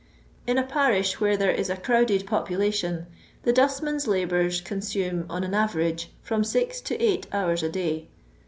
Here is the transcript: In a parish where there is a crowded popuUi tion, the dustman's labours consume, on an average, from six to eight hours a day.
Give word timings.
In 0.47 0.57
a 0.57 0.63
parish 0.63 1.19
where 1.21 1.37
there 1.37 1.51
is 1.51 1.69
a 1.69 1.77
crowded 1.77 2.25
popuUi 2.25 2.73
tion, 2.73 3.05
the 3.43 3.53
dustman's 3.53 4.07
labours 4.07 4.59
consume, 4.59 5.27
on 5.29 5.43
an 5.43 5.53
average, 5.53 6.09
from 6.23 6.43
six 6.43 6.81
to 6.81 6.99
eight 6.99 7.27
hours 7.31 7.61
a 7.61 7.69
day. 7.69 8.07